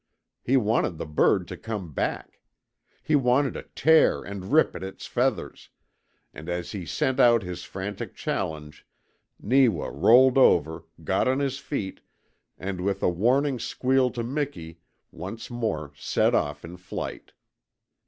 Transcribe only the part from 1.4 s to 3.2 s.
to come back. He